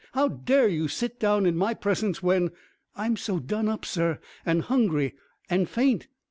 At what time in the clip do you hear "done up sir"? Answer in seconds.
3.39-4.17